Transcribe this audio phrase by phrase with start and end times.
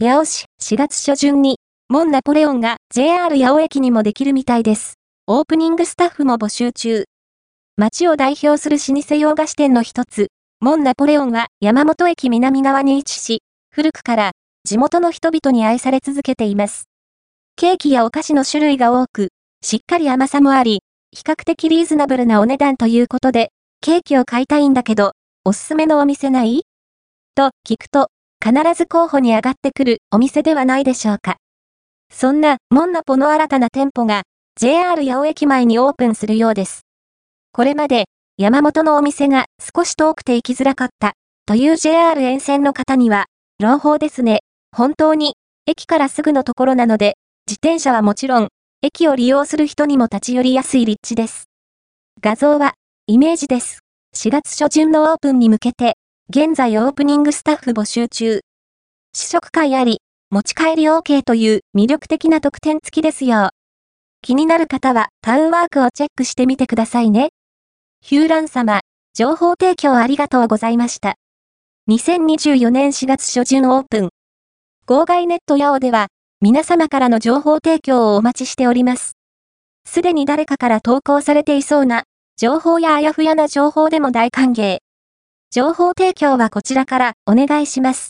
[0.00, 4.94] 八尾市4月初旬に、モンナポレオンが JR 八尾駅にもできるみたいです。
[5.26, 7.06] オープニングスタッフも募集中。
[7.76, 10.28] 街を代表する老舗洋菓子店の一つ、
[10.60, 13.42] モンナポレオンは山本駅南側に位置し、
[13.72, 14.30] 古くから
[14.62, 16.84] 地元の人々に愛され続けています。
[17.56, 19.30] ケーキやお菓子の種類が多く、
[19.62, 26.62] しっかり甘さもあり、比較的リーズナブルなお値段ということで、ケーキを買いたいんだけど、おすすめのお店ない？
[27.34, 28.10] と聞くと、
[28.44, 31.36] 必ず候補に上がってくるお店ではないでしょうか。
[32.10, 34.22] そんな、モンナポの新たな店舗が、
[34.56, 36.82] JR 八尾駅前にオープンするようです。
[37.52, 38.06] これまで、
[38.36, 41.14] 山本のお店が少し遠くて行きづらかった、
[41.46, 43.26] という JR 沿線の方には、
[43.58, 44.40] 朗報ですね。
[44.74, 45.34] 本当に、
[45.66, 48.48] 駅からすぐのところなので、自転車はもちろん、
[48.82, 51.48] 駅を利用する人にも立ち寄りやすい立地です。
[52.20, 52.74] 画像は、
[53.08, 53.80] イメージです。
[54.16, 55.96] 4月初旬のオープンに向けて、
[56.30, 58.40] 現在オープニングスタッフ募集中。
[59.14, 63.48] 試食会あり、持ち帰り OK という魅力的な特典付きですよ。
[64.20, 67.30] 気になる方はタウンワークをチェックしてみてくださいね。
[68.02, 68.82] ヒューラン様、
[69.14, 71.14] 情報提供ありがとうございました。
[71.88, 74.10] 2024年4月初旬オープン。
[74.84, 76.08] 号外ネットヤオでは、
[76.42, 79.16] 皆様からの情報提供をお待ちしております。
[79.86, 82.02] すでに誰かから投稿されていそうな、
[82.36, 84.80] 情報やあやふやな情報でも大歓迎。
[85.50, 88.06] 情報提供はこちらからお願いします。